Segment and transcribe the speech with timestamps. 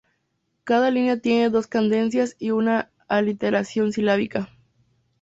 [0.63, 4.49] Cada línea tiene dos cadencias y una aliteración silábica.